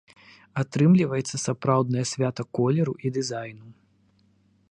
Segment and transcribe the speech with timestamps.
[0.61, 3.65] Атрымліваецца сапраўднае свята колеру і дызайну.